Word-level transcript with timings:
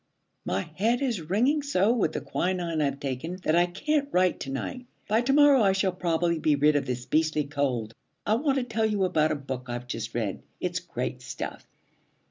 'My 0.45 0.61
head 0.63 1.03
is 1.03 1.21
ringing 1.29 1.61
so 1.61 1.93
with 1.93 2.11
the 2.13 2.21
quinine 2.21 2.81
I've 2.81 2.99
taken 2.99 3.35
that 3.43 3.55
I 3.55 3.67
can't 3.67 4.09
write 4.11 4.39
to 4.39 4.49
night. 4.49 4.87
By 5.07 5.21
to 5.21 5.31
morrow 5.31 5.61
I 5.61 5.73
shall 5.73 5.91
probably 5.91 6.39
be 6.39 6.55
rid 6.55 6.75
of 6.75 6.87
this 6.87 7.05
beastly 7.05 7.43
cold. 7.43 7.93
I 8.25 8.33
want 8.33 8.57
to 8.57 8.63
tell 8.63 8.87
you 8.87 9.03
about 9.03 9.31
a 9.31 9.35
book 9.35 9.65
I've 9.67 9.85
just 9.85 10.15
read. 10.15 10.41
It's 10.59 10.79
great 10.79 11.21
stuff.' 11.21 11.67